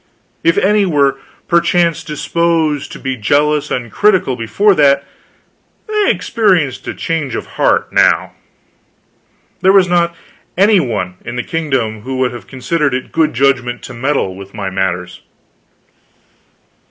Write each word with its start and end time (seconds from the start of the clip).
If 0.43 0.57
any 0.57 0.83
were 0.83 1.19
perchance 1.47 2.03
disposed 2.03 2.91
to 2.91 2.97
be 2.97 3.15
jealous 3.15 3.69
and 3.69 3.91
critical 3.91 4.35
before 4.35 4.73
that, 4.73 5.05
they 5.85 6.09
experienced 6.09 6.87
a 6.87 6.95
change 6.95 7.35
of 7.35 7.45
heart, 7.45 7.93
now. 7.93 8.33
There 9.61 9.71
was 9.71 9.87
not 9.87 10.15
any 10.57 10.79
one 10.79 11.17
in 11.23 11.35
the 11.35 11.43
kingdom 11.43 12.01
who 12.01 12.17
would 12.17 12.31
have 12.31 12.47
considered 12.47 12.95
it 12.95 13.11
good 13.11 13.35
judgment 13.35 13.83
to 13.83 13.93
meddle 13.93 14.35
with 14.35 14.55
my 14.55 14.71
matters. 14.71 15.21